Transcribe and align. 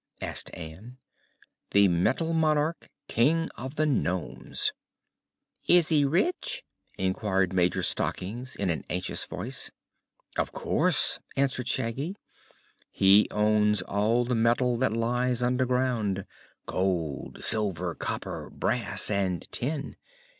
asked 0.19 0.49
Ann. 0.55 0.97
"The 1.69 1.87
Metal 1.87 2.33
Monarch, 2.33 2.89
King 3.07 3.49
of 3.55 3.75
the 3.75 3.85
Nomes." 3.85 4.73
"Is 5.67 5.89
he 5.89 6.05
rich?" 6.05 6.63
inquired 6.97 7.53
Major 7.53 7.83
Stockings 7.83 8.55
in 8.55 8.71
an 8.71 8.83
anxious 8.89 9.25
voice. 9.25 9.69
"Of 10.39 10.51
course," 10.53 11.19
answered 11.35 11.67
Shaggy. 11.67 12.15
"He 12.89 13.27
owns 13.29 13.83
all 13.83 14.25
the 14.25 14.33
metal 14.33 14.75
that 14.77 14.91
lies 14.91 15.43
underground 15.43 16.25
gold, 16.65 17.43
silver, 17.43 17.93
copper, 17.93 18.49
brass 18.49 19.11
and 19.11 19.47
tin. 19.51 19.97